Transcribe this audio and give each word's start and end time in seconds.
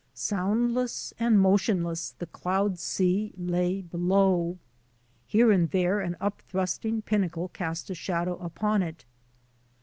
Soundless 0.15 1.13
and 1.19 1.39
motionless 1.39 2.15
the 2.17 2.25
cloud 2.25 2.79
sea 2.79 3.33
lay 3.37 3.83
be 3.83 3.97
low. 3.99 4.57
Here 5.27 5.51
and 5.51 5.69
there 5.69 5.99
an 5.99 6.17
upthrusting 6.19 7.03
pinnacle 7.03 7.49
cast 7.49 7.91
a 7.91 7.93
shadow 7.93 8.37
upon 8.39 8.81
it. 8.81 9.05